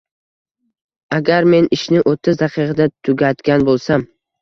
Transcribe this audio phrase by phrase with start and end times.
[1.17, 4.13] Agar men ishni o‘ttiz daqiqada tugatgan boʻlsam.